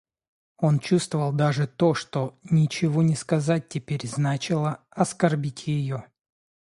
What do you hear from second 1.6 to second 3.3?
то, что ничего не